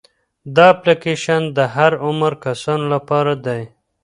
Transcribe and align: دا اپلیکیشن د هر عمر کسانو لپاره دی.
دا 0.55 0.65
اپلیکیشن 0.73 1.41
د 1.57 1.59
هر 1.75 1.91
عمر 2.05 2.33
کسانو 2.45 2.85
لپاره 2.93 3.33
دی. 3.45 3.61